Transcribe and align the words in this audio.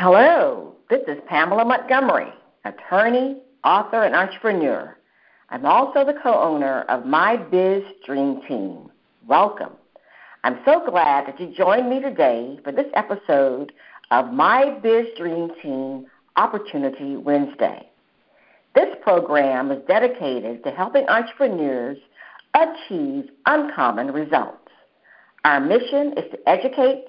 Hello, 0.00 0.76
this 0.88 1.00
is 1.08 1.18
Pamela 1.26 1.64
Montgomery, 1.64 2.32
attorney, 2.64 3.38
author, 3.64 4.04
and 4.04 4.14
entrepreneur. 4.14 4.96
I'm 5.50 5.66
also 5.66 6.04
the 6.04 6.14
co 6.22 6.40
owner 6.40 6.82
of 6.82 7.04
My 7.04 7.36
Biz 7.36 7.82
Dream 8.06 8.40
Team. 8.46 8.92
Welcome. 9.26 9.72
I'm 10.44 10.60
so 10.64 10.88
glad 10.88 11.26
that 11.26 11.40
you 11.40 11.52
joined 11.52 11.90
me 11.90 12.00
today 12.00 12.60
for 12.62 12.70
this 12.70 12.86
episode 12.94 13.72
of 14.12 14.32
My 14.32 14.78
Biz 14.84 15.06
Dream 15.16 15.50
Team 15.60 16.06
Opportunity 16.36 17.16
Wednesday. 17.16 17.90
This 18.76 18.94
program 19.02 19.72
is 19.72 19.82
dedicated 19.88 20.62
to 20.62 20.70
helping 20.70 21.08
entrepreneurs 21.08 21.98
achieve 22.54 23.30
uncommon 23.46 24.12
results. 24.12 24.70
Our 25.42 25.58
mission 25.58 26.12
is 26.16 26.30
to 26.30 26.48
educate, 26.48 27.06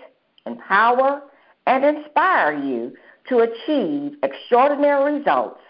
empower, 0.47 1.21
and 1.69 1.85
inspire 1.85 2.51
you 2.51 2.91
to 3.29 3.39
achieve 3.39 4.17
extraordinary 4.23 5.19
results 5.19 5.61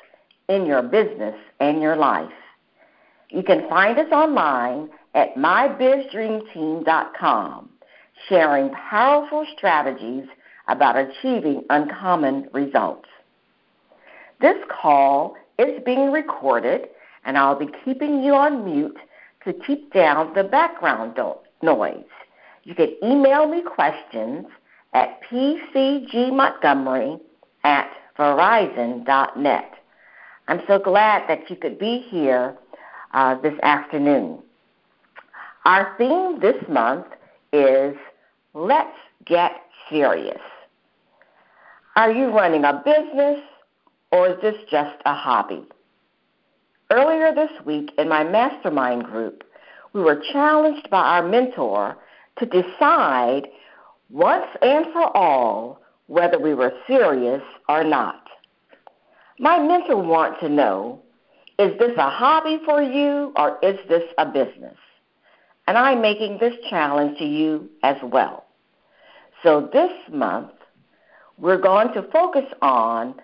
in 0.47 0.65
your 0.65 0.81
business 0.81 1.35
and 1.59 1.79
your 1.81 1.97
life. 1.97 2.31
You 3.29 3.43
can 3.43 3.67
find 3.67 3.99
us 3.99 4.09
online 4.11 4.89
at 5.13 5.35
mybizdreamteam.com, 5.35 7.69
sharing 8.29 8.69
powerful 8.69 9.45
strategies 9.57 10.23
about 10.69 10.95
achieving 10.95 11.65
uncommon 11.69 12.47
results. 12.53 13.09
This 14.39 14.55
call 14.69 15.35
is 15.57 15.81
being 15.85 16.13
recorded, 16.13 16.87
and 17.25 17.37
I'll 17.37 17.59
be 17.59 17.67
keeping 17.83 18.23
you 18.23 18.35
on 18.35 18.63
mute 18.63 18.95
to 19.43 19.51
keep 19.67 19.91
down 19.91 20.33
the 20.33 20.45
background 20.45 21.19
noise. 21.61 22.05
You 22.63 22.73
can 22.73 22.95
email 23.03 23.49
me 23.49 23.63
questions 23.63 24.45
at 24.93 25.19
pcgmontgomery 25.29 27.19
at 27.63 27.89
verizon.net. 28.17 29.73
I'm 30.47 30.61
so 30.67 30.79
glad 30.79 31.27
that 31.29 31.49
you 31.49 31.55
could 31.55 31.77
be 31.77 32.05
here 32.09 32.57
uh, 33.13 33.35
this 33.41 33.53
afternoon. 33.61 34.39
Our 35.65 35.95
theme 35.97 36.39
this 36.39 36.61
month 36.67 37.05
is 37.53 37.95
Let's 38.53 38.97
Get 39.25 39.51
Serious. 39.89 40.41
Are 41.95 42.11
you 42.11 42.29
running 42.29 42.63
a 42.63 42.81
business 42.83 43.39
or 44.11 44.29
is 44.29 44.41
this 44.41 44.55
just 44.71 44.95
a 45.05 45.13
hobby? 45.13 45.63
Earlier 46.91 47.35
this 47.35 47.51
week 47.65 47.91
in 47.99 48.09
my 48.09 48.23
mastermind 48.23 49.03
group, 49.03 49.43
we 49.93 50.01
were 50.01 50.21
challenged 50.31 50.89
by 50.89 51.01
our 51.01 51.27
mentor 51.27 51.95
to 52.39 52.45
decide 52.45 53.47
once 54.09 54.47
and 54.61 54.85
for 54.91 55.15
all 55.15 55.81
whether 56.07 56.39
we 56.39 56.53
were 56.53 56.73
serious 56.87 57.43
or 57.67 57.83
not. 57.83 58.27
My 59.37 59.59
mentor 59.59 59.97
wants 59.97 60.39
to 60.41 60.49
know 60.49 61.01
is 61.59 61.77
this 61.77 61.91
a 61.97 62.09
hobby 62.09 62.59
for 62.65 62.81
you 62.81 63.33
or 63.35 63.59
is 63.61 63.77
this 63.89 64.03
a 64.17 64.25
business? 64.25 64.77
And 65.67 65.77
I'm 65.77 66.01
making 66.01 66.39
this 66.39 66.55
challenge 66.69 67.17
to 67.19 67.25
you 67.25 67.69
as 67.83 67.97
well. 68.01 68.45
So 69.43 69.69
this 69.71 69.91
month, 70.11 70.51
we're 71.37 71.61
going 71.61 71.93
to 71.93 72.01
focus 72.11 72.45
on 72.61 73.15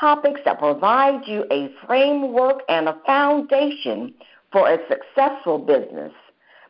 topics 0.00 0.40
that 0.44 0.58
provide 0.58 1.26
you 1.26 1.44
a 1.50 1.70
framework 1.86 2.62
and 2.68 2.88
a 2.88 2.98
foundation 3.04 4.14
for 4.52 4.70
a 4.70 4.78
successful 4.88 5.58
business 5.58 6.12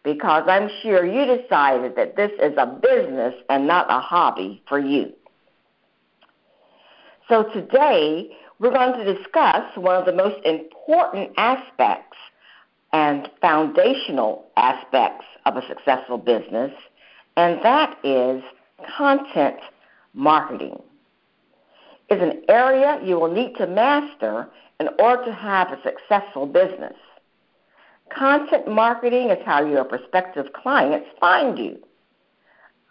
because 0.04 0.44
I'm 0.48 0.68
sure 0.82 1.04
you 1.04 1.24
decided 1.36 1.96
that 1.96 2.16
this 2.16 2.32
is 2.40 2.52
a 2.56 2.66
business 2.66 3.34
and 3.48 3.66
not 3.66 3.86
a 3.90 4.00
hobby 4.00 4.62
for 4.68 4.78
you. 4.78 5.12
So 7.28 7.44
today, 7.52 8.30
we're 8.58 8.72
going 8.72 9.04
to 9.04 9.14
discuss 9.14 9.64
one 9.76 9.96
of 9.96 10.06
the 10.06 10.12
most 10.12 10.44
important 10.44 11.30
aspects 11.36 12.16
and 12.92 13.30
foundational 13.40 14.46
aspects 14.56 15.24
of 15.46 15.56
a 15.56 15.66
successful 15.66 16.18
business, 16.18 16.72
and 17.36 17.62
that 17.64 17.96
is 18.04 18.42
content 18.96 19.56
marketing. 20.14 20.80
It's 22.08 22.22
an 22.22 22.42
area 22.48 23.00
you 23.02 23.18
will 23.18 23.32
need 23.32 23.54
to 23.56 23.66
master 23.66 24.48
in 24.80 24.88
order 24.98 25.24
to 25.24 25.32
have 25.32 25.68
a 25.68 25.80
successful 25.82 26.46
business. 26.46 26.96
Content 28.16 28.68
marketing 28.68 29.30
is 29.30 29.38
how 29.44 29.64
your 29.64 29.84
prospective 29.84 30.52
clients 30.52 31.08
find 31.18 31.58
you. 31.58 31.78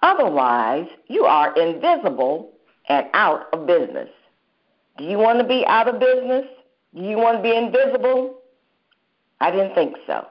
Otherwise, 0.02 0.88
you 1.08 1.26
are 1.26 1.56
invisible 1.56 2.52
and 2.90 3.06
out 3.14 3.48
of 3.54 3.68
business. 3.68 4.10
Do 4.98 5.04
you 5.04 5.18
want 5.18 5.40
to 5.40 5.46
be 5.46 5.64
out 5.68 5.88
of 5.88 6.00
business? 6.00 6.46
Do 6.96 7.02
you 7.02 7.18
want 7.18 7.38
to 7.38 7.44
be 7.44 7.56
invisible? 7.56 8.40
I 9.40 9.52
didn't 9.52 9.76
think 9.76 9.96
so. 10.08 10.28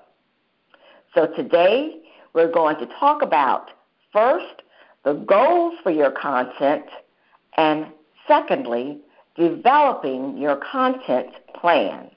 So 1.14 1.26
today, 1.26 2.00
we're 2.32 2.50
going 2.50 2.76
to 2.78 2.86
talk 2.98 3.22
about 3.22 3.70
first, 4.12 4.62
the 5.04 5.14
goals 5.14 5.74
for 5.82 5.90
your 5.90 6.10
content, 6.10 6.84
and 7.56 7.86
secondly, 8.26 8.98
developing 9.36 10.36
your 10.36 10.56
content 10.56 11.28
plan. 11.54 12.10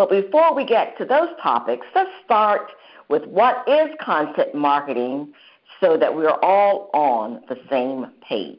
But 0.00 0.08
before 0.08 0.54
we 0.54 0.64
get 0.64 0.96
to 0.96 1.04
those 1.04 1.28
topics, 1.42 1.86
let's 1.94 2.08
start 2.24 2.70
with 3.10 3.22
what 3.26 3.68
is 3.68 3.90
content 4.00 4.54
marketing 4.54 5.34
so 5.78 5.98
that 5.98 6.16
we're 6.16 6.38
all 6.42 6.88
on 6.94 7.42
the 7.50 7.58
same 7.68 8.06
page. 8.26 8.56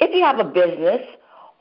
If 0.00 0.14
you 0.14 0.24
have 0.24 0.38
a 0.38 0.44
business 0.44 1.02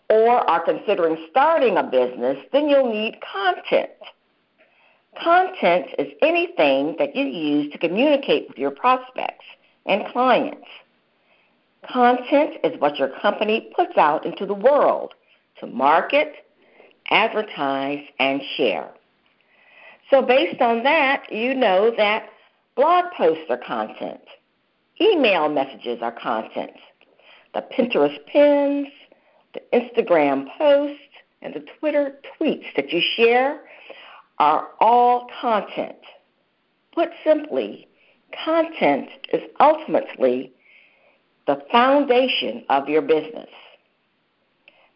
or 0.09 0.49
are 0.49 0.63
considering 0.63 1.17
starting 1.29 1.75
a 1.75 1.83
business, 1.83 2.38
then 2.53 2.69
you'll 2.69 2.89
need 2.89 3.17
content. 3.29 3.89
Content 5.21 5.88
is 5.99 6.07
anything 6.21 6.95
that 6.97 7.13
you 7.13 7.25
use 7.25 7.73
to 7.73 7.77
communicate 7.77 8.47
with 8.47 8.57
your 8.57 8.71
prospects 8.71 9.44
and 9.85 10.05
clients. 10.13 10.65
Content 11.91 12.53
is 12.63 12.79
what 12.79 12.95
your 12.95 13.09
company 13.21 13.69
puts 13.75 13.97
out 13.97 14.25
into 14.25 14.45
the 14.45 14.53
world 14.53 15.13
to 15.59 15.67
market, 15.67 16.47
advertise, 17.09 18.03
and 18.19 18.41
share. 18.56 18.90
So, 20.09 20.22
based 20.22 20.62
on 20.62 20.84
that, 20.84 21.31
you 21.31 21.53
know 21.53 21.91
that 21.97 22.29
blog 22.75 23.06
posts 23.18 23.45
are 23.50 23.57
content, 23.57 24.22
email 25.01 25.50
messages 25.50 26.00
are 26.01 26.12
content, 26.12 26.72
the 27.53 27.66
Pinterest 27.78 28.18
pins, 28.28 28.88
the 29.53 29.62
Instagram 29.73 30.47
posts, 30.57 31.01
and 31.41 31.53
the 31.53 31.66
Twitter 31.79 32.19
tweets 32.40 32.66
that 32.75 32.91
you 32.91 33.01
share 33.16 33.62
are 34.39 34.69
all 34.79 35.28
content. 35.41 35.97
Put 36.94 37.09
simply, 37.24 37.88
content 38.45 39.09
is 39.34 39.41
ultimately 39.59 40.53
the 41.47 41.62
foundation 41.72 42.63
of 42.69 42.89
your 42.89 43.01
business. 43.01 43.50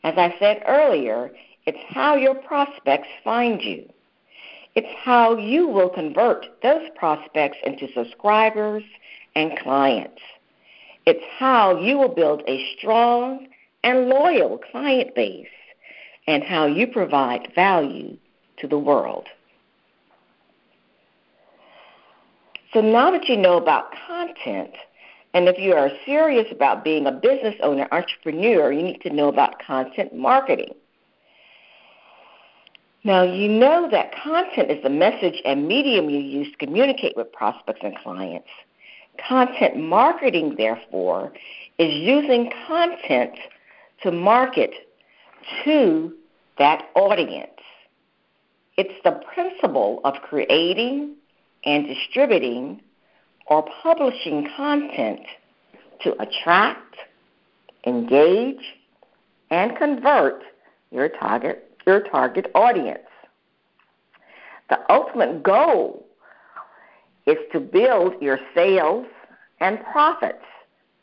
As 0.03 0.15
I 0.17 0.35
said 0.39 0.63
earlier, 0.67 1.31
it's 1.71 1.93
how 1.95 2.17
your 2.17 2.35
prospects 2.35 3.07
find 3.23 3.61
you. 3.61 3.87
It's 4.75 4.93
how 5.05 5.37
you 5.37 5.69
will 5.69 5.87
convert 5.87 6.47
those 6.61 6.89
prospects 6.97 7.59
into 7.65 7.87
subscribers 7.93 8.83
and 9.35 9.57
clients. 9.57 10.21
It's 11.05 11.23
how 11.39 11.79
you 11.79 11.97
will 11.97 12.13
build 12.13 12.43
a 12.45 12.75
strong 12.77 13.47
and 13.85 14.09
loyal 14.09 14.57
client 14.57 15.15
base 15.15 15.47
and 16.27 16.43
how 16.43 16.65
you 16.65 16.87
provide 16.87 17.53
value 17.55 18.17
to 18.57 18.67
the 18.67 18.77
world. 18.77 19.27
So 22.73 22.81
now 22.81 23.11
that 23.11 23.29
you 23.29 23.37
know 23.37 23.55
about 23.55 23.93
content, 24.09 24.71
and 25.33 25.47
if 25.47 25.57
you 25.57 25.73
are 25.73 25.89
serious 26.05 26.47
about 26.51 26.83
being 26.83 27.07
a 27.07 27.13
business 27.13 27.55
owner, 27.63 27.87
entrepreneur, 27.93 28.73
you 28.73 28.83
need 28.83 28.99
to 29.03 29.09
know 29.09 29.29
about 29.29 29.61
content 29.65 30.13
marketing. 30.13 30.73
Now, 33.03 33.23
you 33.23 33.47
know 33.47 33.89
that 33.89 34.13
content 34.23 34.69
is 34.69 34.83
the 34.83 34.89
message 34.89 35.41
and 35.43 35.67
medium 35.67 36.09
you 36.09 36.19
use 36.19 36.51
to 36.51 36.65
communicate 36.65 37.17
with 37.17 37.31
prospects 37.31 37.81
and 37.83 37.97
clients. 37.97 38.47
Content 39.27 39.77
marketing, 39.77 40.55
therefore, 40.57 41.33
is 41.79 41.93
using 41.93 42.51
content 42.67 43.33
to 44.03 44.11
market 44.11 44.71
to 45.63 46.13
that 46.59 46.89
audience. 46.95 47.49
It's 48.77 48.93
the 49.03 49.19
principle 49.33 50.01
of 50.03 50.15
creating 50.21 51.15
and 51.65 51.87
distributing 51.87 52.81
or 53.47 53.67
publishing 53.81 54.47
content 54.55 55.21
to 56.03 56.13
attract, 56.21 56.95
engage, 57.85 58.61
and 59.49 59.75
convert 59.75 60.43
your 60.91 61.09
target 61.09 61.70
your 61.85 62.01
target 62.01 62.51
audience. 62.55 62.99
The 64.69 64.79
ultimate 64.89 65.43
goal 65.43 66.05
is 67.25 67.37
to 67.51 67.59
build 67.59 68.21
your 68.21 68.39
sales 68.55 69.05
and 69.59 69.79
profits 69.91 70.45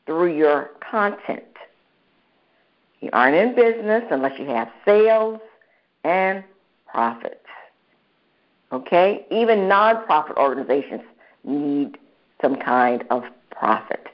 through 0.06 0.36
your 0.36 0.70
content. 0.90 1.44
You 3.00 3.10
aren't 3.12 3.36
in 3.36 3.54
business 3.54 4.04
unless 4.10 4.38
you 4.38 4.46
have 4.46 4.69
sales 4.84 5.40
and 6.04 6.42
profits. 6.86 7.34
Okay? 8.72 9.26
Even 9.31 9.60
nonprofit 9.60 10.36
organizations 10.36 11.02
need 11.44 11.98
some 12.40 12.56
kind 12.56 13.04
of 13.10 13.24
profit. 13.50 14.06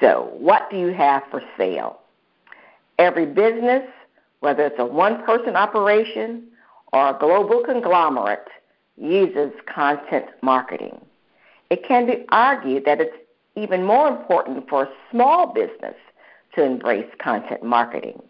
So, 0.00 0.30
what 0.38 0.70
do 0.70 0.78
you 0.78 0.92
have 0.92 1.22
for 1.30 1.42
sale? 1.58 2.00
Every 2.98 3.26
business, 3.26 3.82
whether 4.40 4.66
it's 4.66 4.78
a 4.78 4.84
one 4.84 5.24
person 5.24 5.56
operation 5.56 6.44
or 6.92 7.10
a 7.10 7.18
global 7.18 7.62
conglomerate, 7.64 8.48
uses 8.96 9.52
content 9.72 10.26
marketing. 10.42 11.00
It 11.70 11.86
can 11.86 12.06
be 12.06 12.24
argued 12.30 12.84
that 12.84 13.00
it's 13.00 13.16
even 13.56 13.84
more 13.84 14.08
important 14.08 14.68
for 14.68 14.84
a 14.84 14.88
small 15.10 15.52
business 15.52 15.94
to 16.54 16.64
embrace 16.64 17.06
content 17.22 17.62
marketing. 17.62 18.20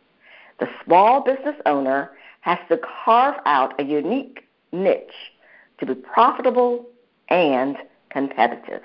The 0.58 0.68
small 0.84 1.22
business 1.22 1.56
owner 1.64 2.10
has 2.42 2.58
to 2.68 2.78
carve 3.04 3.36
out 3.46 3.78
a 3.80 3.84
unique 3.84 4.46
niche 4.72 5.32
to 5.78 5.86
be 5.86 5.94
profitable 5.94 6.86
and 7.28 7.76
competitive. 8.10 8.82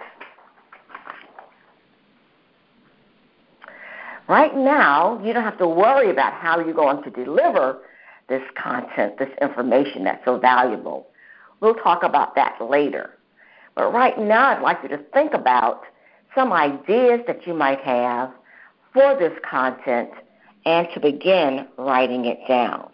Right 4.27 4.55
now, 4.55 5.21
you 5.23 5.33
don't 5.33 5.43
have 5.43 5.57
to 5.59 5.67
worry 5.67 6.09
about 6.09 6.33
how 6.33 6.59
you're 6.59 6.73
going 6.73 7.03
to 7.03 7.09
deliver 7.11 7.81
this 8.27 8.41
content, 8.61 9.19
this 9.19 9.29
information 9.39 10.03
that's 10.03 10.25
so 10.25 10.39
valuable. 10.39 11.07
We'll 11.59 11.75
talk 11.75 12.01
about 12.03 12.33
that 12.35 12.57
later. 12.59 13.11
But 13.75 13.93
right 13.93 14.17
now, 14.17 14.47
I'd 14.47 14.61
like 14.61 14.79
you 14.81 14.89
to 14.89 14.97
think 15.13 15.33
about 15.33 15.83
some 16.33 16.51
ideas 16.51 17.21
that 17.27 17.45
you 17.45 17.53
might 17.53 17.79
have 17.81 18.31
for 18.93 19.15
this 19.19 19.33
content 19.47 20.09
and 20.65 20.87
to 20.93 20.99
begin 20.99 21.67
writing 21.77 22.25
it 22.25 22.39
down. 22.47 22.89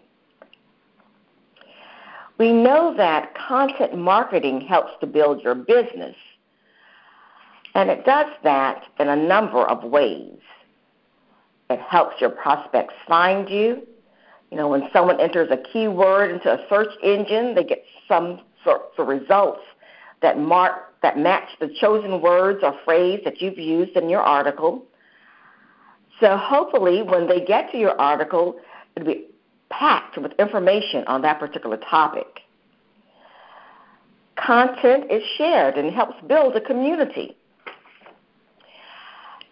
We 2.38 2.52
know 2.52 2.94
that 2.96 3.34
content 3.34 3.96
marketing 3.96 4.62
helps 4.62 4.92
to 5.00 5.06
build 5.06 5.42
your 5.42 5.54
business, 5.54 6.16
and 7.74 7.88
it 7.88 8.04
does 8.04 8.26
that 8.42 8.84
in 8.98 9.08
a 9.08 9.16
number 9.16 9.64
of 9.64 9.84
ways. 9.84 10.38
It 11.72 11.80
helps 11.80 12.20
your 12.20 12.30
prospects 12.30 12.94
find 13.06 13.48
you. 13.48 13.86
You 14.50 14.56
know, 14.58 14.68
when 14.68 14.88
someone 14.92 15.18
enters 15.20 15.48
a 15.50 15.56
keyword 15.72 16.30
into 16.30 16.52
a 16.52 16.66
search 16.68 16.90
engine, 17.02 17.54
they 17.54 17.64
get 17.64 17.84
some 18.06 18.40
sorts 18.64 18.94
of 18.98 19.08
results 19.08 19.60
that 20.20 20.38
mark 20.38 20.92
that 21.02 21.18
match 21.18 21.48
the 21.60 21.68
chosen 21.80 22.20
words 22.20 22.60
or 22.62 22.78
phrase 22.84 23.20
that 23.24 23.40
you've 23.40 23.58
used 23.58 23.96
in 23.96 24.08
your 24.08 24.20
article. 24.20 24.84
So 26.20 26.36
hopefully 26.36 27.02
when 27.02 27.26
they 27.26 27.40
get 27.44 27.72
to 27.72 27.78
your 27.78 28.00
article, 28.00 28.56
it'll 28.94 29.08
be 29.08 29.26
packed 29.70 30.16
with 30.18 30.32
information 30.38 31.02
on 31.08 31.22
that 31.22 31.40
particular 31.40 31.76
topic. 31.78 32.40
Content 34.36 35.10
is 35.10 35.22
shared 35.36 35.76
and 35.76 35.92
helps 35.92 36.14
build 36.28 36.54
a 36.54 36.60
community. 36.60 37.36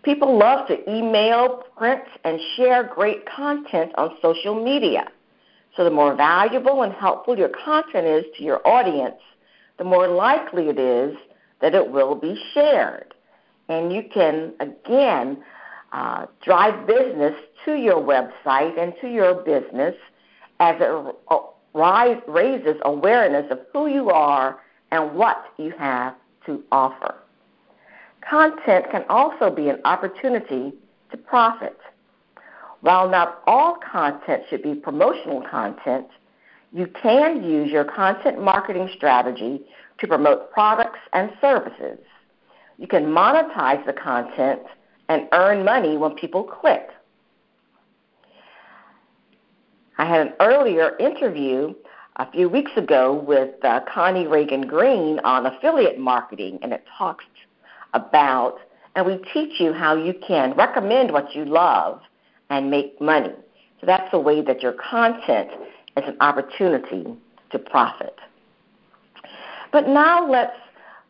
People 0.02 0.38
love 0.38 0.66
to 0.68 0.90
email, 0.90 1.64
print, 1.76 2.02
and 2.24 2.40
share 2.56 2.84
great 2.84 3.26
content 3.26 3.92
on 3.96 4.16
social 4.22 4.54
media. 4.62 5.08
So 5.76 5.84
the 5.84 5.90
more 5.90 6.14
valuable 6.14 6.82
and 6.82 6.92
helpful 6.92 7.38
your 7.38 7.50
content 7.50 8.06
is 8.06 8.24
to 8.36 8.42
your 8.42 8.66
audience, 8.66 9.20
the 9.78 9.84
more 9.84 10.08
likely 10.08 10.68
it 10.68 10.78
is 10.78 11.16
that 11.60 11.74
it 11.74 11.90
will 11.90 12.14
be 12.14 12.40
shared. 12.54 13.14
And 13.68 13.92
you 13.92 14.02
can, 14.12 14.52
again, 14.60 15.42
uh, 15.92 16.26
drive 16.42 16.86
business 16.86 17.34
to 17.64 17.74
your 17.74 17.96
website 17.96 18.80
and 18.80 18.94
to 19.00 19.08
your 19.08 19.34
business 19.34 19.94
as 20.60 20.76
it 20.80 21.16
rise, 21.74 22.20
raises 22.26 22.76
awareness 22.84 23.50
of 23.50 23.60
who 23.72 23.86
you 23.86 24.10
are 24.10 24.60
and 24.90 25.14
what 25.14 25.52
you 25.56 25.72
have 25.78 26.14
to 26.46 26.62
offer. 26.72 27.14
Content 28.28 28.86
can 28.90 29.04
also 29.08 29.50
be 29.50 29.68
an 29.68 29.80
opportunity 29.84 30.72
to 31.10 31.16
profit. 31.16 31.78
While 32.80 33.08
not 33.08 33.42
all 33.46 33.76
content 33.76 34.44
should 34.48 34.62
be 34.62 34.74
promotional 34.74 35.42
content, 35.50 36.06
you 36.72 36.86
can 36.86 37.42
use 37.42 37.70
your 37.70 37.84
content 37.84 38.42
marketing 38.42 38.88
strategy 38.94 39.62
to 39.98 40.06
promote 40.06 40.50
products 40.52 41.00
and 41.12 41.30
services. 41.40 41.98
You 42.78 42.86
can 42.86 43.04
monetize 43.04 43.84
the 43.84 43.92
content 43.92 44.62
and 45.08 45.28
earn 45.32 45.64
money 45.64 45.96
when 45.96 46.14
people 46.14 46.44
click. 46.44 46.88
I 49.98 50.06
had 50.06 50.28
an 50.28 50.32
earlier 50.40 50.96
interview 50.98 51.74
a 52.16 52.30
few 52.30 52.48
weeks 52.48 52.70
ago 52.76 53.12
with 53.12 53.62
uh, 53.64 53.80
Connie 53.92 54.24
Ragen 54.24 54.66
Green 54.66 55.18
on 55.20 55.44
affiliate 55.44 55.98
marketing, 55.98 56.58
and 56.62 56.72
it 56.72 56.84
talks 56.96 57.24
about, 57.94 58.58
and 58.94 59.06
we 59.06 59.18
teach 59.32 59.60
you 59.60 59.72
how 59.72 59.96
you 59.96 60.14
can 60.26 60.54
recommend 60.54 61.12
what 61.12 61.34
you 61.34 61.44
love 61.44 62.00
and 62.50 62.70
make 62.70 63.00
money. 63.00 63.32
So 63.80 63.86
that's 63.86 64.10
the 64.10 64.18
way 64.18 64.42
that 64.42 64.62
your 64.62 64.72
content 64.72 65.50
is 65.96 66.04
an 66.06 66.16
opportunity 66.20 67.06
to 67.50 67.58
profit. 67.58 68.16
But 69.72 69.88
now 69.88 70.28
let's 70.28 70.56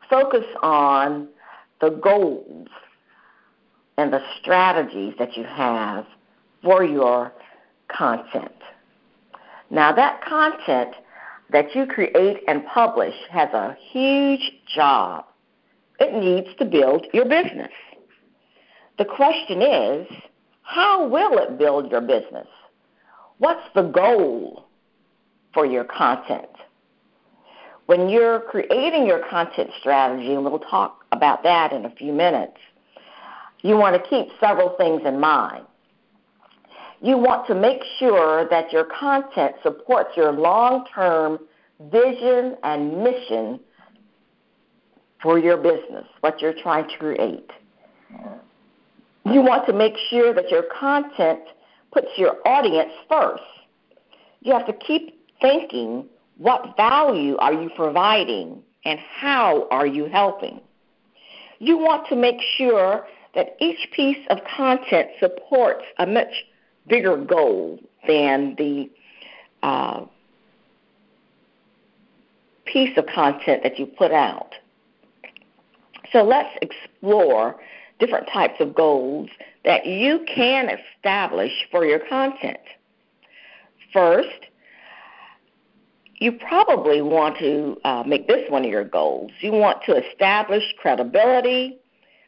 focus 0.08 0.44
on 0.62 1.28
the 1.80 1.90
goals 1.90 2.68
and 3.96 4.12
the 4.12 4.20
strategies 4.40 5.14
that 5.18 5.36
you 5.36 5.44
have 5.44 6.06
for 6.62 6.84
your 6.84 7.32
content. 7.88 8.52
Now, 9.70 9.92
that 9.92 10.22
content 10.24 10.94
that 11.50 11.74
you 11.74 11.86
create 11.86 12.38
and 12.48 12.64
publish 12.66 13.14
has 13.30 13.48
a 13.52 13.76
huge 13.90 14.52
job 14.74 15.24
it 16.00 16.14
needs 16.14 16.48
to 16.58 16.64
build 16.64 17.06
your 17.12 17.26
business. 17.26 17.70
The 18.98 19.04
question 19.04 19.62
is, 19.62 20.06
how 20.62 21.06
will 21.06 21.38
it 21.38 21.58
build 21.58 21.90
your 21.90 22.00
business? 22.00 22.46
What's 23.38 23.66
the 23.74 23.82
goal 23.82 24.66
for 25.52 25.66
your 25.66 25.84
content? 25.84 26.48
When 27.86 28.08
you're 28.08 28.40
creating 28.40 29.06
your 29.06 29.26
content 29.28 29.70
strategy, 29.80 30.32
and 30.34 30.44
we'll 30.44 30.58
talk 30.58 31.04
about 31.12 31.42
that 31.42 31.72
in 31.72 31.84
a 31.84 31.90
few 31.90 32.12
minutes, 32.12 32.56
you 33.62 33.76
want 33.76 34.02
to 34.02 34.08
keep 34.08 34.28
several 34.38 34.76
things 34.76 35.02
in 35.04 35.18
mind. 35.18 35.64
You 37.02 37.16
want 37.16 37.46
to 37.46 37.54
make 37.54 37.82
sure 37.98 38.48
that 38.48 38.72
your 38.72 38.84
content 38.84 39.56
supports 39.62 40.10
your 40.16 40.32
long 40.32 40.84
term 40.94 41.38
vision 41.90 42.56
and 42.62 43.02
mission 43.02 43.58
for 45.22 45.38
your 45.38 45.56
business, 45.56 46.06
what 46.20 46.40
you're 46.40 46.54
trying 46.62 46.88
to 46.88 46.96
create. 46.96 47.50
You 49.24 49.42
want 49.42 49.66
to 49.66 49.72
make 49.72 49.94
sure 50.08 50.32
that 50.34 50.50
your 50.50 50.64
content 50.78 51.40
puts 51.92 52.08
your 52.16 52.36
audience 52.46 52.92
first. 53.08 53.42
You 54.40 54.52
have 54.52 54.66
to 54.66 54.72
keep 54.72 55.20
thinking 55.40 56.06
what 56.38 56.74
value 56.76 57.36
are 57.36 57.52
you 57.52 57.70
providing 57.76 58.62
and 58.84 58.98
how 58.98 59.68
are 59.70 59.86
you 59.86 60.06
helping. 60.06 60.60
You 61.58 61.76
want 61.76 62.08
to 62.08 62.16
make 62.16 62.40
sure 62.56 63.06
that 63.34 63.56
each 63.60 63.90
piece 63.92 64.26
of 64.30 64.38
content 64.56 65.08
supports 65.20 65.84
a 65.98 66.06
much 66.06 66.32
bigger 66.88 67.16
goal 67.16 67.78
than 68.08 68.54
the 68.56 68.90
uh, 69.62 70.06
piece 72.64 72.96
of 72.96 73.04
content 73.06 73.62
that 73.62 73.78
you 73.78 73.86
put 73.86 74.12
out. 74.12 74.54
So 76.12 76.22
let's 76.22 76.56
explore 76.62 77.60
different 77.98 78.28
types 78.32 78.60
of 78.60 78.74
goals 78.74 79.28
that 79.64 79.86
you 79.86 80.24
can 80.26 80.70
establish 80.70 81.52
for 81.70 81.84
your 81.84 82.00
content. 82.00 82.58
First, 83.92 84.46
you 86.16 86.32
probably 86.32 87.02
want 87.02 87.38
to 87.38 87.76
uh, 87.84 88.02
make 88.06 88.28
this 88.28 88.48
one 88.50 88.64
of 88.64 88.70
your 88.70 88.84
goals. 88.84 89.30
You 89.40 89.52
want 89.52 89.82
to 89.84 89.96
establish 89.96 90.62
credibility, 90.78 91.78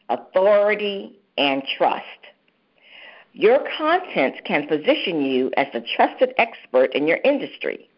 authority, 0.09 1.19
and 1.37 1.63
trust. 1.77 2.03
Your 3.33 3.59
content 3.77 4.35
can 4.45 4.67
position 4.67 5.21
you 5.21 5.51
as 5.57 5.67
a 5.73 5.81
trusted 5.95 6.33
expert 6.37 6.93
in 6.93 7.07
your 7.07 7.19
industry 7.23 7.89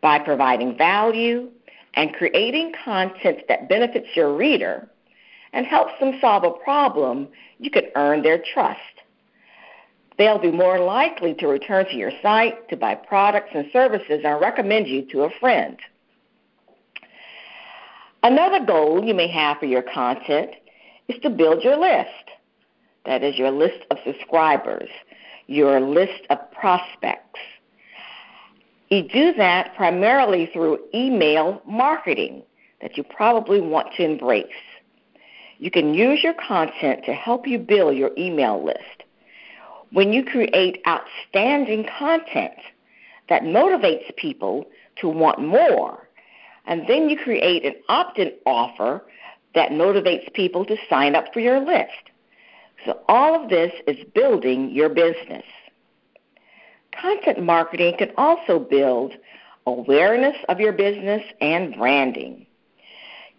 by 0.00 0.18
providing 0.18 0.76
value, 0.76 1.50
and 1.94 2.14
creating 2.14 2.72
content 2.84 3.38
that 3.48 3.68
benefits 3.68 4.08
your 4.14 4.34
reader 4.36 4.88
and 5.52 5.66
helps 5.66 5.92
them 6.00 6.18
solve 6.20 6.44
a 6.44 6.50
problem, 6.50 7.28
you 7.58 7.70
can 7.70 7.84
earn 7.96 8.22
their 8.22 8.42
trust. 8.52 8.80
They'll 10.18 10.38
be 10.38 10.50
more 10.50 10.78
likely 10.80 11.34
to 11.34 11.46
return 11.46 11.86
to 11.86 11.96
your 11.96 12.10
site 12.22 12.68
to 12.70 12.76
buy 12.76 12.96
products 12.96 13.50
and 13.54 13.66
services 13.72 14.20
and 14.24 14.40
recommend 14.40 14.88
you 14.88 15.06
to 15.12 15.22
a 15.22 15.30
friend. 15.38 15.78
Another 18.22 18.64
goal 18.64 19.04
you 19.04 19.14
may 19.14 19.28
have 19.28 19.58
for 19.58 19.66
your 19.66 19.82
content 19.82 20.50
is 21.06 21.20
to 21.22 21.30
build 21.30 21.62
your 21.62 21.76
list. 21.78 22.08
that 23.06 23.22
is 23.22 23.38
your 23.38 23.50
list 23.50 23.86
of 23.90 23.96
subscribers, 24.04 24.90
your 25.46 25.80
list 25.80 26.26
of 26.28 26.38
prospects. 26.52 27.40
You 28.90 29.02
do 29.02 29.34
that 29.34 29.74
primarily 29.76 30.48
through 30.52 30.78
email 30.94 31.60
marketing 31.66 32.42
that 32.80 32.96
you 32.96 33.02
probably 33.02 33.60
want 33.60 33.88
to 33.96 34.04
embrace. 34.04 34.46
You 35.58 35.70
can 35.70 35.92
use 35.92 36.22
your 36.22 36.34
content 36.34 37.04
to 37.04 37.12
help 37.12 37.46
you 37.46 37.58
build 37.58 37.96
your 37.96 38.12
email 38.16 38.64
list. 38.64 39.04
When 39.90 40.12
you 40.12 40.24
create 40.24 40.80
outstanding 40.86 41.86
content 41.98 42.54
that 43.28 43.42
motivates 43.42 44.14
people 44.16 44.66
to 45.00 45.08
want 45.08 45.40
more, 45.40 46.08
and 46.66 46.86
then 46.86 47.08
you 47.08 47.18
create 47.18 47.64
an 47.64 47.74
opt 47.88 48.18
in 48.18 48.32
offer 48.46 49.04
that 49.54 49.70
motivates 49.70 50.32
people 50.34 50.64
to 50.66 50.76
sign 50.88 51.14
up 51.14 51.32
for 51.32 51.40
your 51.40 51.60
list. 51.60 52.10
So, 52.86 53.00
all 53.08 53.42
of 53.42 53.50
this 53.50 53.72
is 53.86 53.96
building 54.14 54.70
your 54.70 54.88
business. 54.88 55.44
Content 56.92 57.42
marketing 57.42 57.94
can 57.98 58.10
also 58.16 58.58
build 58.58 59.14
awareness 59.66 60.36
of 60.48 60.60
your 60.60 60.72
business 60.72 61.22
and 61.40 61.76
branding. 61.76 62.46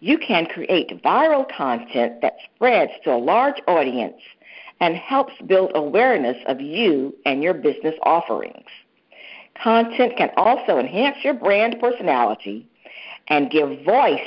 You 0.00 0.16
can 0.18 0.46
create 0.46 1.02
viral 1.02 1.46
content 1.50 2.22
that 2.22 2.36
spreads 2.54 2.92
to 3.04 3.12
a 3.12 3.18
large 3.18 3.60
audience 3.66 4.20
and 4.80 4.96
helps 4.96 5.34
build 5.46 5.72
awareness 5.74 6.38
of 6.46 6.60
you 6.60 7.14
and 7.26 7.42
your 7.42 7.54
business 7.54 7.94
offerings. 8.02 8.66
Content 9.62 10.16
can 10.16 10.30
also 10.36 10.78
enhance 10.78 11.18
your 11.22 11.34
brand 11.34 11.76
personality 11.80 12.66
and 13.28 13.50
give 13.50 13.84
voice 13.84 14.20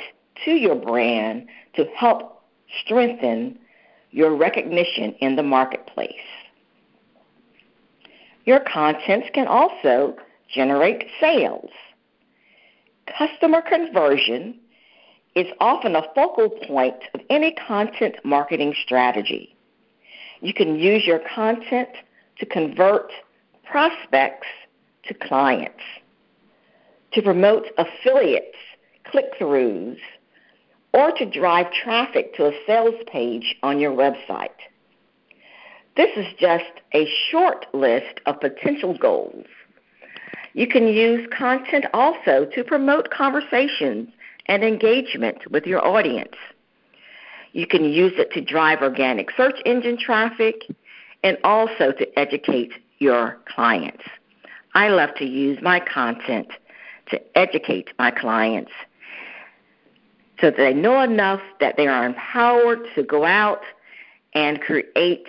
to 0.46 0.52
your 0.52 0.76
brand 0.76 1.48
to 1.76 1.86
help 1.96 2.44
strengthen 2.84 3.58
your 4.12 4.36
recognition 4.36 5.14
in 5.22 5.36
the 5.36 5.44
marketplace. 5.44 6.14
Your 8.46 8.60
contents 8.60 9.28
can 9.34 9.48
also 9.48 10.16
generate 10.54 11.06
sales. 11.20 11.70
Customer 13.18 13.62
conversion 13.62 14.60
is 15.36 15.48
often 15.60 15.96
a 15.96 16.04
focal 16.14 16.50
point 16.50 16.96
of 17.14 17.22
any 17.30 17.54
content 17.54 18.16
marketing 18.24 18.76
strategy. 18.84 19.56
You 20.42 20.54
can 20.54 20.76
use 20.76 21.06
your 21.06 21.22
content 21.34 21.90
to 22.40 22.46
convert 22.46 23.12
prospects 23.64 24.48
to 25.06 25.14
clients, 25.14 25.84
to 27.14 27.22
promote 27.22 27.66
affiliates, 27.78 28.58
click 29.06 29.26
throughs, 29.40 29.98
or 30.94 31.12
to 31.12 31.26
drive 31.26 31.72
traffic 31.72 32.36
to 32.36 32.46
a 32.46 32.52
sales 32.68 32.96
page 33.08 33.56
on 33.64 33.80
your 33.80 33.92
website. 33.92 34.50
This 35.96 36.10
is 36.16 36.28
just 36.40 36.82
a 36.94 37.08
short 37.30 37.66
list 37.74 38.20
of 38.26 38.40
potential 38.40 38.98
goals. 38.98 39.46
You 40.54 40.68
can 40.68 40.88
use 40.88 41.28
content 41.36 41.86
also 41.94 42.46
to 42.54 42.64
promote 42.64 43.12
conversations 43.12 44.10
and 44.48 44.64
engagement 44.64 45.50
with 45.52 45.66
your 45.66 45.86
audience. 45.86 46.36
You 47.54 47.68
can 47.68 47.84
use 47.86 48.14
it 48.18 48.32
to 48.32 48.42
drive 48.42 48.82
organic 48.82 49.30
search 49.38 49.60
engine 49.66 49.98
traffic 49.98 50.56
and 51.24 51.38
also 51.44 51.92
to 51.92 52.20
educate 52.20 52.72
your 53.00 53.40
clients. 53.46 54.04
I 54.74 54.90
love 54.90 55.14
to 55.18 55.26
use 55.26 55.60
my 55.62 55.80
content 55.80 56.48
to 57.12 57.38
educate 57.38 57.90
my 58.00 58.10
clients 58.10 58.72
so 60.42 60.50
that 60.50 60.58
they 60.58 60.74
know 60.74 61.02
enough 61.02 61.42
that 61.60 61.78
they 61.78 61.88
are 61.88 62.06
empowered 62.06 62.80
to 62.96 63.04
go 63.04 63.24
out 63.24 63.62
and 64.34 64.60
create 64.62 65.28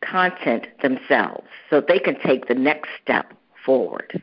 content 0.00 0.66
themselves 0.82 1.46
so 1.70 1.80
they 1.80 1.98
can 1.98 2.18
take 2.20 2.48
the 2.48 2.54
next 2.54 2.88
step 3.02 3.34
forward. 3.64 4.22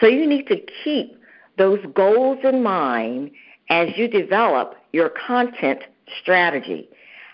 So 0.00 0.06
you 0.06 0.26
need 0.26 0.46
to 0.48 0.60
keep 0.84 1.18
those 1.56 1.80
goals 1.94 2.38
in 2.44 2.62
mind 2.62 3.30
as 3.70 3.88
you 3.96 4.08
develop 4.08 4.76
your 4.92 5.10
content 5.10 5.80
strategy. 6.20 6.88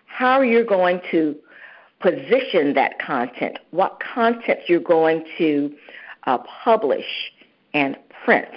How 0.06 0.38
are 0.38 0.44
you're 0.44 0.64
going 0.64 1.00
to 1.10 1.36
position 2.00 2.74
that 2.74 2.98
content, 2.98 3.58
what 3.70 4.00
content 4.14 4.60
you're 4.68 4.80
going 4.80 5.24
to 5.38 5.74
uh, 6.26 6.38
publish 6.64 7.32
and 7.72 7.96
print. 8.24 8.48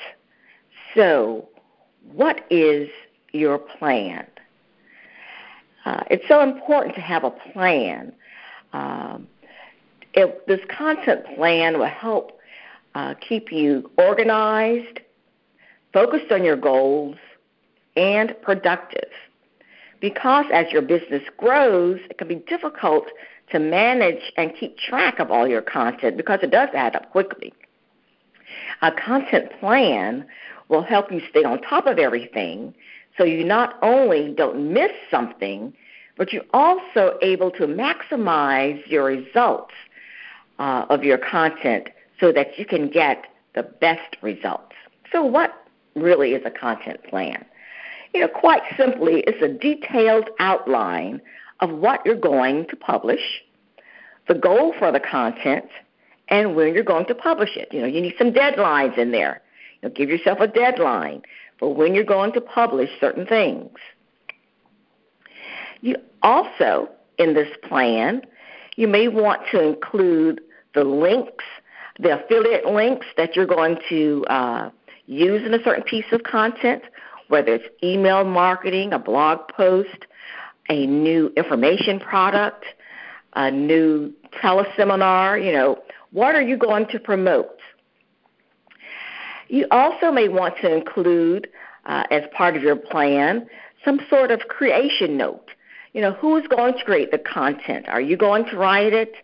So, 0.96 1.48
what 2.12 2.46
is 2.50 2.90
your 3.34 3.58
plan? 3.58 4.26
Uh, 5.86 6.04
it's 6.10 6.28
so 6.28 6.42
important 6.42 6.96
to 6.96 7.02
have 7.02 7.24
a 7.24 7.32
plan. 7.32 8.14
Um, 8.74 9.28
this 10.16 10.62
content 10.76 11.26
plan 11.36 11.78
will 11.78 11.86
help 11.86 12.40
uh, 12.96 13.14
keep 13.28 13.52
you 13.52 13.92
organized, 13.98 15.00
focused 15.94 16.32
on 16.32 16.44
your 16.44 16.58
goals, 16.58 17.16
and 17.96 18.36
productive. 18.42 19.10
Because 20.00 20.46
as 20.54 20.68
your 20.72 20.82
business 20.82 21.24
grows, 21.38 22.00
it 22.10 22.18
can 22.18 22.28
be 22.28 22.36
difficult 22.36 23.06
to 23.52 23.60
manage 23.60 24.32
and 24.38 24.54
keep 24.60 24.78
track 24.78 25.20
of 25.20 25.32
all 25.32 25.48
your 25.48 25.62
content 25.62 26.18
because 26.18 26.40
it 26.44 26.52
does 26.52 26.70
add 26.74 26.96
up 26.96 27.12
quickly. 27.12 27.54
A 28.82 28.92
content 28.92 29.52
plan 29.60 30.26
will 30.70 30.84
help 30.84 31.12
you 31.12 31.22
stay 31.30 31.44
on 31.44 31.62
top 31.62 31.88
of 31.88 31.98
everything 31.98 32.74
so 33.18 33.24
you 33.24 33.44
not 33.44 33.78
only 33.82 34.34
don't 34.36 34.74
miss 34.74 34.92
something, 35.10 35.74
but 36.18 36.34
you're 36.34 36.44
also 36.54 37.18
able 37.22 37.52
to 37.52 37.68
maximize 37.68 38.82
your 38.88 39.06
results 39.06 39.74
uh, 40.60 40.86
of 40.90 41.04
your 41.04 41.18
content 41.18 41.90
so 42.20 42.32
that 42.32 42.58
you 42.58 42.66
can 42.66 42.90
get 42.90 43.26
the 43.56 43.64
best 43.64 44.18
results. 44.22 44.74
So, 45.12 45.24
what 45.24 45.54
really 45.96 46.32
is 46.32 46.44
a 46.46 46.52
content 46.52 47.04
plan? 47.04 47.46
You 48.14 48.22
know, 48.22 48.28
quite 48.28 48.62
simply, 48.78 49.24
it's 49.28 49.42
a 49.42 49.48
detailed 49.48 50.30
outline 50.40 51.22
of 51.60 51.72
what 51.72 52.06
you're 52.06 52.16
going 52.16 52.68
to 52.68 52.76
publish, 52.76 53.44
the 54.28 54.36
goal 54.36 54.74
for 54.78 54.92
the 54.92 55.00
content, 55.00 55.66
and 56.30 56.56
when 56.56 56.74
you're 56.74 56.84
going 56.84 57.06
to 57.06 57.16
publish 57.16 57.56
it. 57.56 57.70
You 57.72 57.82
know, 57.82 57.88
you 57.88 58.02
need 58.02 58.16
some 58.18 58.32
deadlines 58.32 58.98
in 58.98 59.12
there. 59.12 59.42
You 59.82 59.90
know, 59.90 59.96
give 59.96 60.10
yourself 60.10 60.40
a 60.40 60.48
deadline 60.48 61.22
for 61.60 61.74
when 61.74 61.96
you're 61.96 62.04
going 62.04 62.34
to 62.34 62.42
publish 62.42 62.90
certain 63.00 63.26
things. 63.26 63.78
You 65.82 65.96
also, 66.22 66.90
in 67.18 67.34
this 67.34 67.50
plan, 67.64 68.22
you 68.76 68.88
may 68.88 69.08
want 69.08 69.42
to 69.52 69.62
include 69.62 70.42
the 70.74 70.84
links, 70.84 71.46
the 72.00 72.24
affiliate 72.24 72.66
links 72.66 73.06
that 73.18 73.36
you're 73.36 73.46
going 73.46 73.78
to 73.90 74.26
uh, 74.30 74.70
use 75.08 75.46
in 75.46 75.54
a 75.54 75.64
certain 75.64 75.84
piece 75.84 76.06
of 76.12 76.24
content, 76.24 76.84
whether 77.28 77.56
it's 77.56 77.66
email 77.84 78.24
marketing, 78.24 78.94
a 78.94 79.00
blog 79.00 79.48
post, 79.50 80.06
a 80.70 80.86
new 80.86 81.32
information 81.36 82.00
product, 82.00 82.66
a 83.34 83.52
new 83.52 84.14
teleseminar, 84.42 85.44
you 85.44 85.52
know, 85.52 85.80
what 86.12 86.36
are 86.36 86.42
you 86.42 86.58
going 86.58 86.88
to 86.88 87.00
promote? 87.00 87.60
You 89.50 89.66
also 89.72 90.12
may 90.12 90.28
want 90.28 90.56
to 90.62 90.74
include, 90.74 91.48
uh, 91.86 92.04
as 92.12 92.24
part 92.36 92.58
of 92.58 92.64
your 92.64 92.76
plan, 92.76 93.48
some 93.84 94.00
sort 94.10 94.32
of 94.32 94.42
creation 94.42 95.18
note. 95.18 95.52
You 95.98 96.04
know, 96.04 96.12
who 96.12 96.38
is 96.38 96.46
going 96.46 96.78
to 96.78 96.84
create 96.84 97.10
the 97.10 97.18
content? 97.18 97.88
Are 97.90 98.00
you 98.00 98.18
going 98.18 98.46
to 98.52 98.56
write 98.56 98.94
it? 98.94 99.16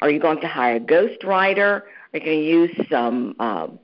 Are 0.00 0.08
you 0.08 0.18
going 0.18 0.40
to 0.40 0.48
hire 0.48 0.76
a 0.76 0.80
ghostwriter? 0.80 1.82
Are 1.82 1.84
you 2.14 2.20
going 2.20 2.38
to 2.38 2.42
use 2.42 2.86
some 2.90 3.36
um, 3.38 3.78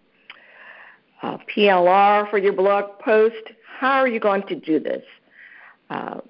uh, 1.21 1.37
PLR 1.55 2.31
for 2.31 2.38
your 2.38 2.55
blog 2.55 3.00
post? 3.00 3.52
How 3.78 3.99
are 3.99 4.09
you 4.09 4.19
going 4.19 4.45
to 4.45 4.55
do 4.55 4.81
this? 4.81 5.02
Uh, 5.90 6.23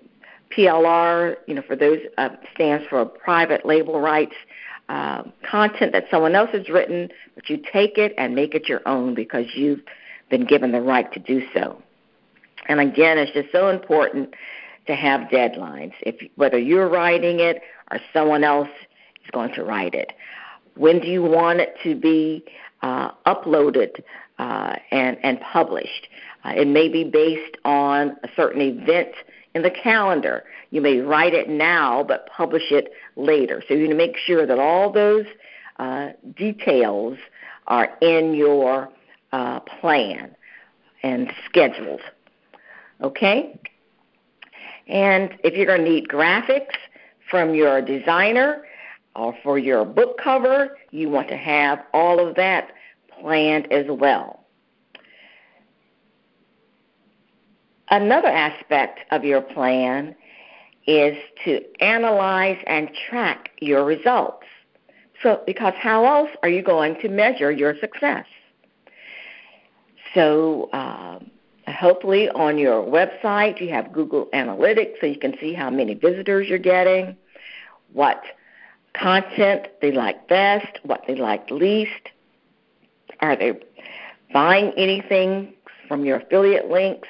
PLR, 0.50 1.36
you 1.46 1.54
know, 1.54 1.62
for 1.62 1.76
those 1.76 2.00
uh, 2.16 2.30
stands 2.52 2.84
for 2.88 3.04
private 3.04 3.64
label 3.64 4.00
rights. 4.00 4.34
Uh, 4.88 5.22
content 5.48 5.92
that 5.92 6.06
someone 6.10 6.34
else 6.34 6.50
has 6.50 6.68
written, 6.68 7.10
but 7.36 7.48
you 7.48 7.62
take 7.72 7.96
it 7.96 8.12
and 8.18 8.34
make 8.34 8.56
it 8.56 8.68
your 8.68 8.80
own 8.88 9.14
because 9.14 9.44
you've 9.54 9.82
been 10.30 10.46
given 10.46 10.72
the 10.72 10.80
right 10.80 11.12
to 11.12 11.20
do 11.20 11.42
so. 11.54 11.80
And 12.66 12.80
again, 12.80 13.18
it's 13.18 13.30
just 13.30 13.52
so 13.52 13.68
important 13.68 14.34
to 14.88 14.96
have 14.96 15.28
deadlines. 15.28 15.92
If 16.00 16.16
whether 16.34 16.58
you're 16.58 16.88
writing 16.88 17.38
it 17.38 17.62
or 17.90 18.00
someone 18.12 18.42
else 18.42 18.68
is 19.24 19.30
going 19.30 19.54
to 19.54 19.62
write 19.62 19.94
it, 19.94 20.12
when 20.74 20.98
do 21.00 21.06
you 21.06 21.22
want 21.22 21.60
it 21.60 21.76
to 21.84 21.94
be 21.94 22.44
uh, 22.82 23.10
uploaded 23.26 24.02
uh, 24.38 24.76
and 24.90 25.16
and 25.22 25.40
published? 25.40 26.08
Uh, 26.44 26.54
it 26.56 26.66
may 26.66 26.88
be 26.88 27.04
based 27.04 27.56
on 27.64 28.16
a 28.24 28.28
certain 28.34 28.62
event 28.62 29.10
in 29.54 29.62
the 29.62 29.70
calendar. 29.70 30.44
You 30.70 30.80
may 30.80 30.98
write 30.98 31.34
it 31.34 31.48
now 31.48 32.02
but 32.02 32.28
publish 32.34 32.70
it 32.70 32.92
later. 33.16 33.62
So 33.68 33.74
you 33.74 33.82
need 33.82 33.88
to 33.88 33.94
make 33.94 34.16
sure 34.16 34.46
that 34.46 34.58
all 34.58 34.92
those 34.92 35.26
uh, 35.78 36.10
details 36.36 37.18
are 37.66 37.90
in 38.00 38.34
your 38.34 38.88
uh, 39.32 39.60
plan 39.60 40.34
and 41.02 41.32
scheduled. 41.46 42.00
Okay? 43.02 43.58
And 44.88 45.34
if 45.44 45.54
you're 45.54 45.66
going 45.66 45.84
to 45.84 45.90
need 45.90 46.08
graphics, 46.08 46.74
from 47.30 47.54
your 47.54 47.80
designer 47.80 48.64
or 49.14 49.34
for 49.42 49.58
your 49.58 49.84
book 49.84 50.18
cover. 50.22 50.76
You 50.90 51.08
want 51.08 51.28
to 51.28 51.36
have 51.36 51.80
all 51.92 52.26
of 52.26 52.34
that 52.36 52.72
planned 53.20 53.70
as 53.72 53.86
well. 53.88 54.44
Another 57.90 58.28
aspect 58.28 59.00
of 59.10 59.24
your 59.24 59.40
plan 59.40 60.14
is 60.86 61.16
to 61.44 61.60
analyze 61.80 62.58
and 62.66 62.90
track 63.08 63.50
your 63.60 63.84
results. 63.84 64.46
So, 65.22 65.42
because 65.46 65.74
how 65.76 66.04
else 66.04 66.30
are 66.42 66.48
you 66.48 66.62
going 66.62 66.96
to 67.00 67.08
measure 67.08 67.50
your 67.50 67.74
success? 67.80 68.26
So, 70.14 70.70
um, 70.72 71.30
hopefully 71.68 72.28
on 72.30 72.58
your 72.58 72.82
website 72.82 73.60
you 73.60 73.68
have 73.70 73.92
Google 73.92 74.26
Analytics 74.32 75.00
so 75.00 75.06
you 75.06 75.18
can 75.18 75.36
see 75.38 75.54
how 75.54 75.70
many 75.70 75.94
visitors 75.94 76.48
you're 76.48 76.58
getting, 76.58 77.16
what 77.92 78.22
content 78.94 79.68
they 79.80 79.92
like 79.92 80.28
best, 80.28 80.78
what 80.82 81.04
they 81.06 81.14
like 81.14 81.50
least. 81.50 81.92
Are 83.20 83.36
they 83.36 83.60
buying 84.32 84.72
anything 84.76 85.54
from 85.88 86.04
your 86.04 86.18
affiliate 86.18 86.68
links? 86.70 87.08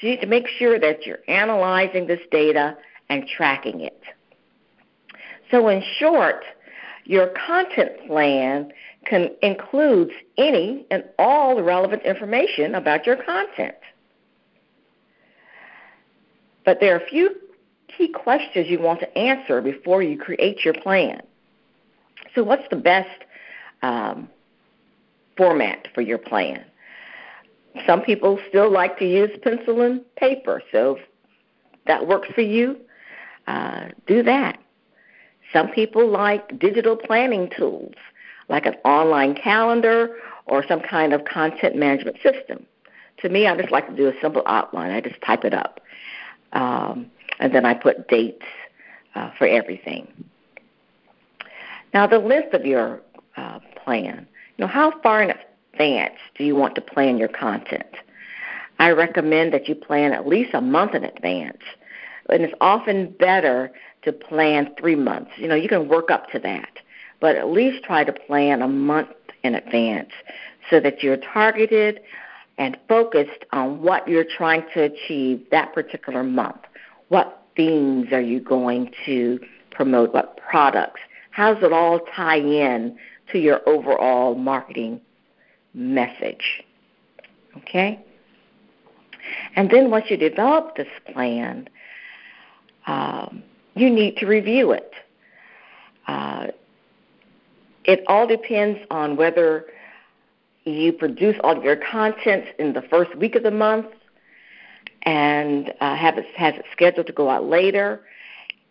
So 0.00 0.06
you 0.06 0.14
need 0.14 0.20
to 0.20 0.26
make 0.26 0.48
sure 0.48 0.78
that 0.78 1.06
you're 1.06 1.20
analyzing 1.28 2.06
this 2.06 2.20
data 2.30 2.76
and 3.08 3.26
tracking 3.26 3.80
it. 3.80 4.02
So, 5.50 5.68
in 5.68 5.82
short, 5.98 6.44
your 7.04 7.28
content 7.46 7.92
plan 8.06 8.72
can, 9.04 9.30
includes 9.42 10.10
any 10.36 10.86
and 10.90 11.04
all 11.18 11.56
the 11.56 11.62
relevant 11.62 12.02
information 12.02 12.74
about 12.74 13.06
your 13.06 13.16
content. 13.16 13.76
But 16.66 16.80
there 16.80 16.94
are 16.94 16.98
a 16.98 17.06
few 17.08 17.30
key 17.96 18.08
questions 18.08 18.66
you 18.68 18.80
want 18.80 19.00
to 19.00 19.18
answer 19.18 19.62
before 19.62 20.02
you 20.02 20.18
create 20.18 20.64
your 20.64 20.74
plan. 20.74 21.22
So, 22.34 22.42
what's 22.42 22.68
the 22.68 22.76
best 22.76 23.22
um, 23.82 24.28
format 25.38 25.88
for 25.94 26.02
your 26.02 26.18
plan? 26.18 26.64
Some 27.86 28.02
people 28.02 28.38
still 28.48 28.70
like 28.70 28.98
to 28.98 29.06
use 29.06 29.30
pencil 29.42 29.82
and 29.82 30.02
paper, 30.16 30.62
so 30.72 30.96
if 30.96 31.02
that 31.86 32.06
works 32.06 32.28
for 32.34 32.40
you, 32.40 32.78
uh, 33.46 33.88
do 34.06 34.22
that. 34.24 34.58
Some 35.52 35.68
people 35.68 36.08
like 36.08 36.58
digital 36.58 36.96
planning 36.96 37.48
tools, 37.56 37.94
like 38.48 38.66
an 38.66 38.74
online 38.84 39.34
calendar 39.34 40.16
or 40.46 40.64
some 40.66 40.80
kind 40.80 41.12
of 41.12 41.24
content 41.24 41.76
management 41.76 42.16
system. 42.22 42.66
To 43.18 43.28
me, 43.28 43.46
I 43.46 43.56
just 43.56 43.70
like 43.70 43.88
to 43.88 43.94
do 43.94 44.08
a 44.08 44.12
simple 44.20 44.42
outline. 44.46 44.90
I 44.90 45.00
just 45.00 45.20
type 45.22 45.44
it 45.44 45.54
up. 45.54 45.80
Um, 46.52 47.10
and 47.38 47.54
then 47.54 47.64
I 47.64 47.74
put 47.74 48.08
dates 48.08 48.44
uh, 49.14 49.30
for 49.38 49.46
everything. 49.46 50.06
Now, 51.92 52.06
the 52.06 52.18
length 52.18 52.54
of 52.54 52.64
your 52.64 53.00
uh, 53.36 53.60
plan. 53.84 54.26
You 54.56 54.64
know, 54.64 54.68
how 54.68 55.00
far 55.02 55.22
in 55.22 55.32
advance 55.72 56.16
do 56.36 56.44
you 56.44 56.56
want 56.56 56.74
to 56.76 56.80
plan 56.80 57.18
your 57.18 57.28
content? 57.28 57.86
I 58.78 58.90
recommend 58.90 59.52
that 59.52 59.68
you 59.68 59.74
plan 59.74 60.12
at 60.12 60.26
least 60.26 60.54
a 60.54 60.60
month 60.60 60.94
in 60.94 61.04
advance 61.04 61.62
and 62.28 62.42
it's 62.42 62.54
often 62.60 63.14
better 63.18 63.72
to 64.02 64.12
plan 64.12 64.74
three 64.78 64.96
months. 64.96 65.30
You 65.36 65.48
know, 65.48 65.54
you 65.54 65.68
can 65.68 65.88
work 65.88 66.10
up 66.10 66.30
to 66.30 66.38
that, 66.40 66.70
but 67.20 67.36
at 67.36 67.48
least 67.48 67.84
try 67.84 68.04
to 68.04 68.12
plan 68.12 68.62
a 68.62 68.68
month 68.68 69.08
in 69.42 69.54
advance 69.54 70.10
so 70.70 70.80
that 70.80 71.02
you're 71.02 71.16
targeted 71.16 72.00
and 72.58 72.76
focused 72.88 73.44
on 73.52 73.82
what 73.82 74.08
you're 74.08 74.24
trying 74.24 74.64
to 74.74 74.82
achieve 74.82 75.44
that 75.50 75.74
particular 75.74 76.22
month. 76.22 76.56
What 77.08 77.42
themes 77.56 78.12
are 78.12 78.20
you 78.20 78.40
going 78.40 78.92
to 79.04 79.38
promote? 79.70 80.12
What 80.14 80.38
products? 80.38 81.00
How 81.30 81.54
does 81.54 81.62
it 81.62 81.72
all 81.72 82.00
tie 82.14 82.38
in 82.38 82.96
to 83.32 83.38
your 83.38 83.60
overall 83.68 84.34
marketing 84.34 85.00
message? 85.74 86.62
Okay? 87.58 88.02
And 89.54 89.70
then 89.70 89.90
once 89.90 90.06
you 90.08 90.16
develop 90.16 90.76
this 90.76 90.88
plan, 91.12 91.68
um, 92.86 93.42
you 93.74 93.90
need 93.90 94.16
to 94.18 94.26
review 94.26 94.72
it. 94.72 94.92
Uh, 96.06 96.48
it 97.84 98.02
all 98.06 98.26
depends 98.26 98.80
on 98.90 99.16
whether 99.16 99.66
you 100.66 100.92
produce 100.92 101.36
all 101.44 101.56
of 101.56 101.64
your 101.64 101.76
content 101.76 102.44
in 102.58 102.72
the 102.72 102.82
first 102.82 103.14
week 103.16 103.34
of 103.36 103.42
the 103.42 103.50
month 103.50 103.86
and 105.02 105.72
uh, 105.80 105.96
have 105.96 106.18
it 106.18 106.26
has 106.36 106.54
it 106.56 106.64
scheduled 106.72 107.06
to 107.06 107.12
go 107.12 107.30
out 107.30 107.44
later. 107.44 108.02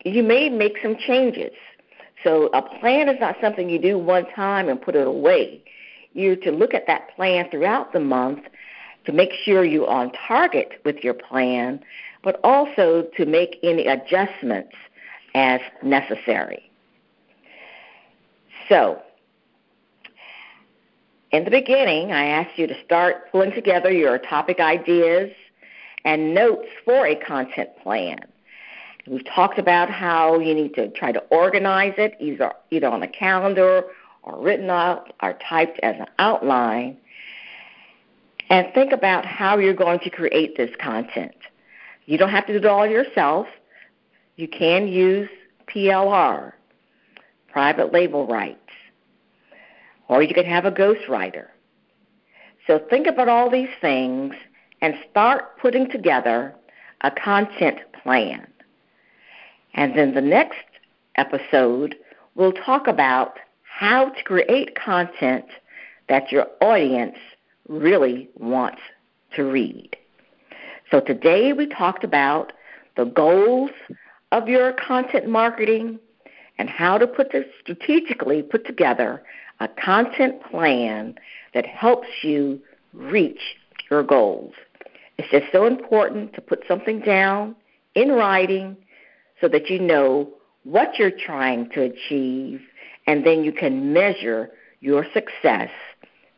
You 0.04 0.22
may 0.22 0.50
make 0.50 0.78
some 0.84 0.98
changes. 0.98 1.54
So 2.24 2.48
a 2.54 2.62
plan 2.62 3.08
is 3.08 3.20
not 3.20 3.38
something 3.42 3.70
you 3.70 3.80
do 3.80 3.98
one 3.98 4.26
time 4.36 4.68
and 4.68 4.82
put 4.82 4.96
it 4.96 5.08
away. 5.08 5.64
You're 6.14 6.36
to 6.38 6.52
look 6.52 6.74
at 6.74 6.88
that 6.88 7.16
plan 7.16 7.50
throughout 7.50 7.94
the 7.94 8.00
month 8.00 8.42
to 9.06 9.12
make 9.12 9.32
sure 9.44 9.64
you're 9.64 9.90
on 9.90 10.12
target 10.28 10.82
with 10.84 11.04
your 11.04 11.14
plan 11.14 11.80
but 12.26 12.40
also 12.44 13.08
to 13.16 13.26
make 13.26 13.60
any 13.64 13.86
adjustments 13.86 14.74
as 15.36 15.62
necessary. 15.84 16.70
So, 18.68 19.00
in 21.36 21.44
the 21.44 21.52
beginning, 21.52 22.14
I 22.14 22.28
asked 22.28 22.58
you 22.58 22.66
to 22.66 22.84
start 22.86 23.30
pulling 23.32 23.52
together 23.52 23.92
your 23.92 24.18
topic 24.18 24.62
ideas 24.62 25.32
and 26.06 26.34
notes 26.34 26.68
for 26.86 27.06
a 27.06 27.16
content 27.16 27.70
plan. 27.84 28.20
We've 29.06 29.26
talked 29.26 29.60
about 29.60 29.90
how 29.90 30.40
you 30.40 30.56
need 30.56 30.74
to 30.76 30.90
try 30.92 31.12
to 31.12 31.20
organize 31.32 31.94
it 31.98 32.16
either, 32.22 32.54
either 32.72 32.88
on 32.88 33.04
a 33.04 33.08
calendar 33.08 33.84
or 34.24 34.42
written 34.42 34.70
out 34.70 35.14
or 35.22 35.38
typed 35.48 35.78
as 35.84 35.96
an 36.00 36.08
outline. 36.20 36.98
And 38.50 38.68
think 38.74 38.94
about 38.94 39.26
how 39.26 39.58
you're 39.58 39.74
going 39.74 40.00
to 40.00 40.10
create 40.10 40.56
this 40.56 40.72
content. 40.82 41.36
You 42.06 42.18
don't 42.18 42.30
have 42.30 42.48
to 42.48 42.54
do 42.54 42.60
it 42.60 42.66
all 42.66 42.88
yourself. 42.88 43.48
You 44.38 44.48
can 44.48 44.88
use 44.88 45.30
PLR, 45.68 46.54
private 47.52 47.92
label 47.92 48.26
rights, 48.26 48.65
or 50.08 50.22
you 50.22 50.34
could 50.34 50.46
have 50.46 50.66
a 50.66 50.72
ghostwriter. 50.72 51.48
So 52.68 52.80
think 52.90 53.08
about 53.08 53.30
all 53.30 53.50
these 53.50 53.70
things 53.82 54.34
and 54.82 54.96
start 55.10 55.58
putting 55.60 55.90
together 55.90 56.56
a 57.02 57.12
content 57.12 57.80
plan. 58.04 58.48
And 59.74 59.98
then 59.98 60.14
the 60.14 60.22
next 60.22 60.64
episode, 61.16 61.96
we'll 62.36 62.54
talk 62.54 62.88
about 62.88 63.40
how 63.64 64.10
to 64.10 64.24
create 64.24 64.76
content 64.76 65.46
that 66.08 66.32
your 66.32 66.48
audience 66.62 67.18
really 67.68 68.30
wants 68.36 68.80
to 69.36 69.44
read. 69.44 69.96
So 70.92 71.00
today 71.00 71.52
we 71.54 71.68
talked 71.68 72.04
about 72.04 72.54
the 72.96 73.06
goals 73.06 73.72
of 74.32 74.48
your 74.48 74.74
content 74.74 75.28
marketing 75.28 76.00
and 76.58 76.70
how 76.70 76.98
to 76.98 77.08
put 77.08 77.32
this 77.32 77.46
strategically 77.62 78.42
put 78.42 78.66
together 78.66 79.24
a 79.60 79.68
content 79.68 80.42
plan 80.50 81.16
that 81.54 81.66
helps 81.66 82.08
you 82.24 82.60
reach 82.94 83.40
your 83.90 84.04
goals. 84.04 84.54
It's 85.18 85.30
just 85.32 85.52
so 85.52 85.66
important 85.66 86.34
to 86.34 86.42
put 86.42 86.64
something 86.68 87.00
down 87.00 87.56
in 87.94 88.10
writing 88.10 88.76
so 89.40 89.48
that 89.48 89.70
you 89.70 89.80
know 89.80 90.30
what 90.64 90.98
you're 90.98 91.12
trying 91.12 91.70
to 91.72 91.82
achieve 91.82 92.62
and 93.08 93.26
then 93.26 93.44
you 93.44 93.52
can 93.52 93.94
measure 93.94 94.50
your 94.82 95.06
success 95.14 95.70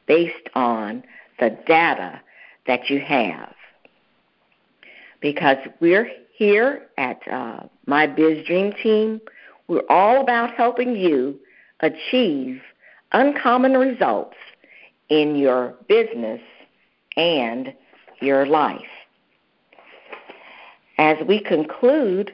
based 0.06 0.50
on 0.54 1.04
the 1.40 1.58
data 1.66 2.22
that 2.66 2.90
you 2.90 3.00
have 3.00 3.54
because 5.22 5.58
we're 5.80 6.10
here 6.36 6.88
at 6.98 7.20
uh, 7.32 7.62
My 7.86 8.08
Biz 8.08 8.46
Dream 8.46 8.74
Team. 8.84 9.22
We're 9.68 9.88
all 9.90 10.22
about 10.22 10.54
helping 10.54 10.96
you 10.96 11.40
achieve 11.80 12.62
uncommon 13.12 13.74
results 13.74 14.36
in 15.10 15.36
your 15.36 15.76
business 15.88 16.42
and 17.16 17.74
your 18.22 18.46
life. 18.46 18.82
As 20.98 21.18
we 21.28 21.40
conclude 21.40 22.34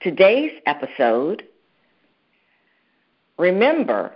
today's 0.00 0.52
episode, 0.66 1.44
remember 3.38 4.12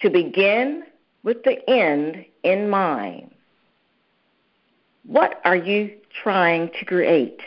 to 0.00 0.10
begin 0.10 0.84
with 1.22 1.42
the 1.44 1.58
end 1.70 2.24
in 2.42 2.68
mind. 2.68 3.30
What 5.04 5.40
are 5.44 5.56
you 5.56 5.92
trying 6.22 6.70
to 6.78 6.84
create? 6.84 7.40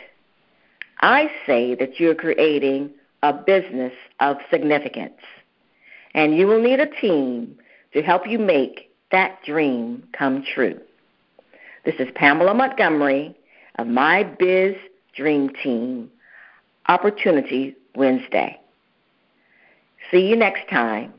I 1.02 1.30
say 1.46 1.76
that 1.76 2.00
you're 2.00 2.16
creating 2.16 2.92
a 3.22 3.34
business 3.34 3.94
of 4.20 4.38
significance, 4.50 5.22
and 6.16 6.38
you 6.38 6.48
will 6.48 6.62
need 6.62 6.80
a 6.80 6.88
team 6.88 7.56
to 7.94 8.02
help 8.02 8.26
you 8.26 8.40
make 8.40 8.90
that 9.12 9.38
dream 9.46 10.08
come 10.18 10.44
true. 10.56 10.80
This 11.84 11.96
is 12.00 12.08
Pamela 12.16 12.56
Montgomery 12.56 13.36
of 13.78 13.86
My 13.86 14.24
Biz 14.24 14.76
Dream 15.16 15.52
Team, 15.62 16.10
Opportunity 16.88 17.76
Wednesday. 17.96 18.60
See 20.10 20.28
you 20.28 20.36
next 20.36 20.68
time. 20.70 21.14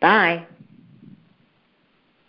Bye. 0.00 0.46